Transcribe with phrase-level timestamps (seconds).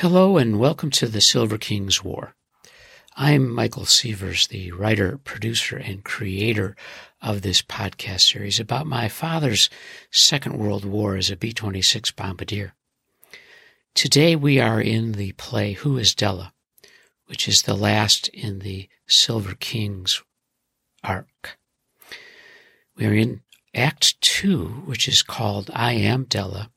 [0.00, 2.34] Hello and welcome to the Silver Kings War.
[3.18, 6.74] I'm Michael Sievers, the writer, producer, and creator
[7.20, 9.68] of this podcast series about my father's
[10.10, 12.72] Second World War as a B 26 bombardier.
[13.94, 16.54] Today we are in the play Who is Della,
[17.26, 20.22] which is the last in the Silver Kings
[21.04, 21.58] arc.
[22.96, 23.42] We are in
[23.74, 26.70] Act 2, which is called I Am Della,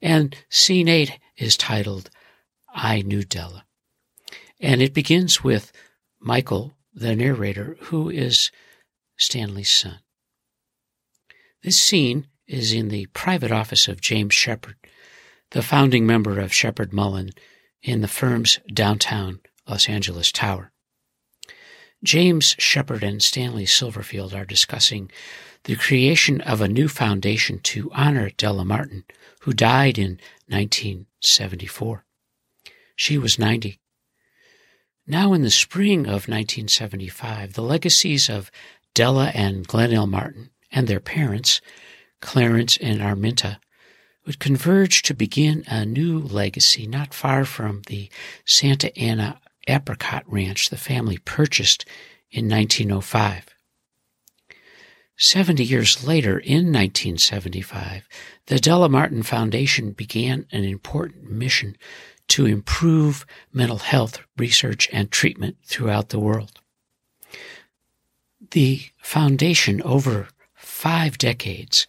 [0.00, 2.08] and Scene 8 is titled
[2.72, 3.66] I Knew Della.
[4.60, 5.72] And it begins with
[6.20, 8.50] Michael, the narrator, who is
[9.16, 9.98] Stanley's son.
[11.62, 14.76] This scene is in the private office of James Sheppard,
[15.50, 17.30] the founding member of Sheppard Mullin
[17.82, 20.72] in the firm's downtown Los Angeles tower.
[22.02, 25.10] James Sheppard and Stanley Silverfield are discussing
[25.64, 29.04] the creation of a new foundation to honor Della Martin,
[29.40, 30.18] who died in
[30.48, 32.04] 1974.
[32.96, 33.78] She was 90.
[35.06, 38.50] Now, in the spring of 1975, the legacies of
[38.94, 41.60] Della and Glenn Martin and their parents,
[42.20, 43.58] Clarence and Arminta,
[44.26, 48.08] would converge to begin a new legacy not far from the
[48.44, 51.84] Santa Ana apricot ranch the family purchased
[52.30, 53.46] in 1905.
[55.16, 58.08] Seventy years later, in 1975,
[58.46, 61.76] the Della Martin Foundation began an important mission
[62.28, 66.60] to improve mental health research and treatment throughout the world.
[68.52, 71.86] The foundation over five decades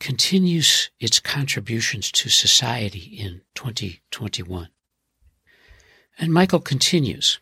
[0.00, 4.68] continues its contributions to society in 2021.
[6.18, 7.40] And Michael continues.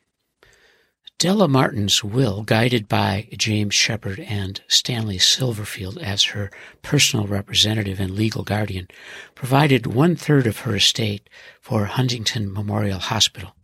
[1.19, 6.51] Della Martin's will, guided by James Sheppard and Stanley Silverfield as her
[6.83, 8.87] personal representative and legal guardian,
[9.35, 11.31] provided one third of her estate
[11.63, 13.57] for Huntington Memorial Hospital.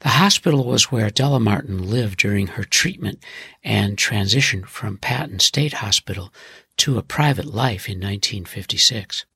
[0.00, 3.22] The hospital was where Della Martin lived during her treatment
[3.62, 6.34] and transition from Patton State Hospital
[6.78, 9.26] to a private life in 1956.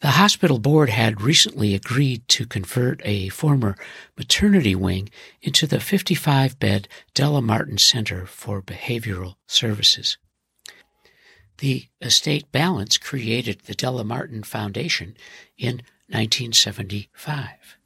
[0.00, 3.76] The hospital board had recently agreed to convert a former
[4.16, 5.10] maternity wing
[5.42, 10.16] into the 55 bed Della Martin Center for Behavioral Services.
[11.58, 15.16] The estate balance created the Della Martin Foundation
[15.56, 17.76] in 1975.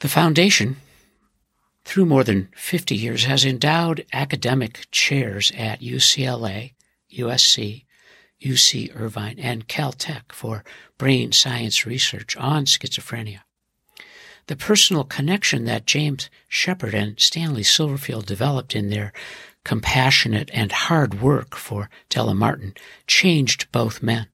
[0.00, 0.78] The foundation,
[1.84, 6.72] through more than 50 years, has endowed academic chairs at UCLA,
[7.16, 7.84] USC,
[8.42, 10.64] UC Irvine, and Caltech for
[10.96, 13.40] brain science research on schizophrenia.
[14.46, 19.12] The personal connection that James Sheppard and Stanley Silverfield developed in their
[19.64, 22.74] compassionate and hard work for Della Martin
[23.06, 24.28] changed both men.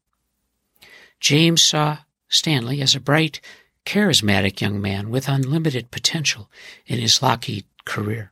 [1.18, 1.98] James saw
[2.28, 3.40] Stanley as a bright,
[3.84, 6.50] charismatic young man with unlimited potential
[6.86, 8.30] in his Lockheed career.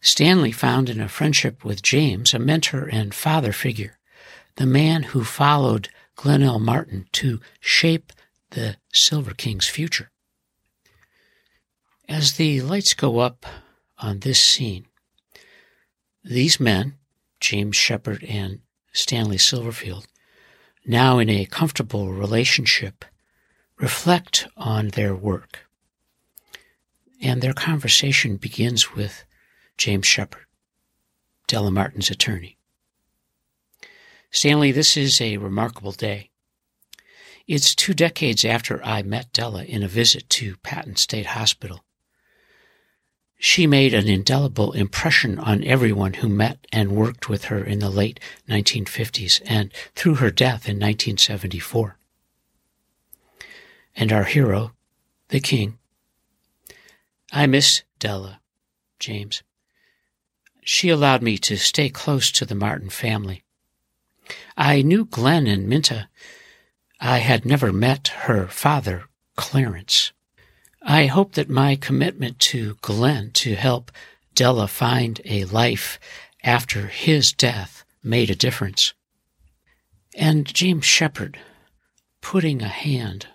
[0.00, 3.95] Stanley found in a friendship with James a mentor and father figure
[4.56, 8.12] the man who followed Glenn Martin to shape
[8.50, 10.10] the Silver King's future.
[12.08, 13.44] As the lights go up
[13.98, 14.86] on this scene,
[16.24, 16.94] these men,
[17.40, 18.60] James Sheppard and
[18.92, 20.06] Stanley Silverfield,
[20.86, 23.04] now in a comfortable relationship,
[23.78, 25.68] reflect on their work.
[27.20, 29.24] And their conversation begins with
[29.76, 30.46] James Sheppard,
[31.46, 32.56] Della Martin's attorney.
[34.30, 36.30] Stanley, this is a remarkable day.
[37.46, 41.84] It's two decades after I met Della in a visit to Patton State Hospital.
[43.38, 47.90] She made an indelible impression on everyone who met and worked with her in the
[47.90, 51.96] late 1950s and through her death in 1974.
[53.94, 54.72] And our hero,
[55.28, 55.78] the king.
[57.32, 58.40] I miss Della,
[58.98, 59.42] James.
[60.62, 63.44] She allowed me to stay close to the Martin family.
[64.56, 66.08] I knew Glenn and Minta.
[67.00, 69.04] I had never met her father,
[69.36, 70.12] Clarence.
[70.82, 73.92] I hope that my commitment to Glenn to help
[74.34, 75.98] Della find a life
[76.42, 78.94] after his death made a difference.
[80.16, 81.38] And James Sheppard
[82.20, 83.28] putting a hand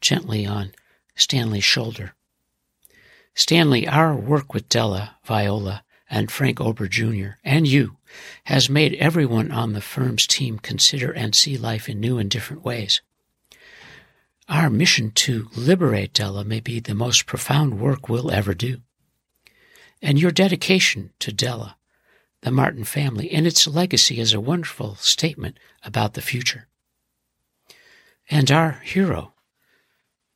[0.00, 0.72] gently on
[1.16, 2.14] Stanley's shoulder.
[3.34, 7.97] Stanley, our work with Della, Viola, and Frank Ober Jr., and you,
[8.44, 12.64] has made everyone on the firm's team consider and see life in new and different
[12.64, 13.02] ways.
[14.48, 18.78] Our mission to liberate Della may be the most profound work we'll ever do.
[20.00, 21.76] And your dedication to Della,
[22.40, 26.68] the Martin family, and its legacy is a wonderful statement about the future.
[28.30, 29.34] And our hero,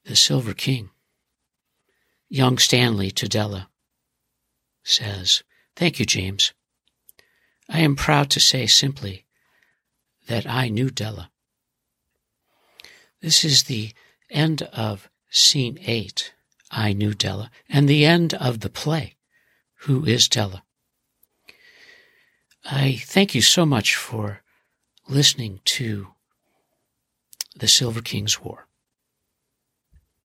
[0.04, 0.90] the Silver King.
[2.28, 3.68] Young Stanley to Della
[4.82, 5.42] says,
[5.76, 6.52] Thank you, James.
[7.68, 9.24] I am proud to say simply
[10.26, 11.30] that I knew Della.
[13.20, 13.92] This is the
[14.30, 16.32] end of scene eight,
[16.70, 19.16] I knew Della, and the end of the play,
[19.86, 20.64] Who is Della?
[22.64, 24.42] I thank you so much for
[25.08, 26.08] listening to
[27.56, 28.66] the Silver King's War.